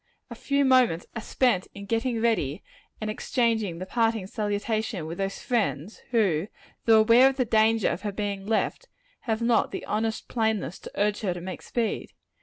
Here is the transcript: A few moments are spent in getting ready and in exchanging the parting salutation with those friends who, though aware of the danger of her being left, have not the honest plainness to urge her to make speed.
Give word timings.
A 0.31 0.33
few 0.33 0.65
moments 0.65 1.05
are 1.15 1.21
spent 1.21 1.67
in 1.75 1.85
getting 1.85 2.19
ready 2.19 2.63
and 2.99 3.07
in 3.11 3.13
exchanging 3.13 3.77
the 3.77 3.85
parting 3.85 4.25
salutation 4.25 5.05
with 5.05 5.19
those 5.19 5.37
friends 5.43 5.99
who, 6.09 6.47
though 6.85 6.99
aware 7.01 7.29
of 7.29 7.37
the 7.37 7.45
danger 7.45 7.87
of 7.89 8.01
her 8.01 8.11
being 8.11 8.47
left, 8.47 8.87
have 9.29 9.43
not 9.43 9.69
the 9.69 9.85
honest 9.85 10.27
plainness 10.27 10.79
to 10.79 10.91
urge 10.99 11.21
her 11.21 11.35
to 11.35 11.41
make 11.41 11.61
speed. 11.61 12.13